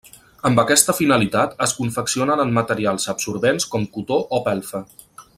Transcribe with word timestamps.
Amb 0.49 0.59
aquesta 0.61 0.93
finalitat 0.99 1.53
es 1.65 1.75
confeccionen 1.81 2.41
en 2.47 2.55
materials 2.57 3.05
absorbents 3.15 3.69
com 3.75 3.85
cotó 3.99 4.19
o 4.39 4.45
pelfa. 4.49 4.83